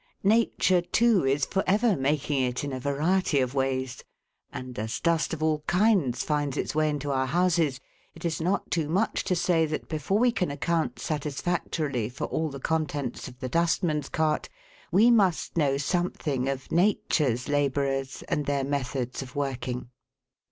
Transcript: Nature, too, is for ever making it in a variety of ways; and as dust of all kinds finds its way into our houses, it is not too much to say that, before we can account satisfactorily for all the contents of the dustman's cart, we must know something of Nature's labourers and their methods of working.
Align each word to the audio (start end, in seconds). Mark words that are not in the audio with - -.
Nature, 0.23 0.81
too, 0.81 1.23
is 1.27 1.45
for 1.45 1.63
ever 1.67 1.95
making 1.95 2.41
it 2.41 2.63
in 2.63 2.73
a 2.73 2.79
variety 2.79 3.39
of 3.39 3.53
ways; 3.53 4.03
and 4.51 4.79
as 4.79 4.99
dust 4.99 5.31
of 5.31 5.43
all 5.43 5.59
kinds 5.67 6.23
finds 6.23 6.57
its 6.57 6.73
way 6.73 6.89
into 6.89 7.11
our 7.11 7.27
houses, 7.27 7.79
it 8.15 8.25
is 8.25 8.41
not 8.41 8.71
too 8.71 8.89
much 8.89 9.23
to 9.23 9.35
say 9.35 9.63
that, 9.67 9.87
before 9.87 10.17
we 10.17 10.31
can 10.31 10.49
account 10.49 10.97
satisfactorily 10.97 12.09
for 12.09 12.25
all 12.25 12.49
the 12.49 12.59
contents 12.59 13.27
of 13.27 13.37
the 13.39 13.47
dustman's 13.49 14.09
cart, 14.09 14.49
we 14.91 15.11
must 15.11 15.55
know 15.55 15.77
something 15.77 16.49
of 16.49 16.71
Nature's 16.71 17.47
labourers 17.47 18.23
and 18.23 18.47
their 18.47 18.63
methods 18.63 19.21
of 19.21 19.35
working. 19.35 19.87